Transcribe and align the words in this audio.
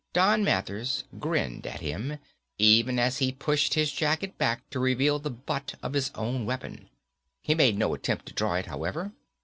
Don 0.13 0.43
Mathers 0.43 1.03
grinned 1.19 1.67
at 1.67 1.81
him, 1.81 2.17
even 2.57 2.97
as 2.97 3.19
he 3.19 3.31
pushed 3.31 3.75
his 3.75 3.91
jacket 3.91 4.35
back 4.35 4.67
to 4.71 4.79
reveal 4.79 5.19
the 5.19 5.29
butt 5.29 5.75
of 5.83 5.93
his 5.93 6.09
own 6.15 6.43
weapon. 6.43 6.89
He 7.43 7.53
made 7.53 7.77
no 7.77 7.93
attempt 7.93 8.25
to 8.25 8.33
draw 8.33 8.55
it, 8.55 8.65
however. 8.65 9.11